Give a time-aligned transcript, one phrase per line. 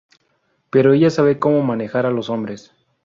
[0.71, 2.73] Pero ella sabe como manejar a los hombres...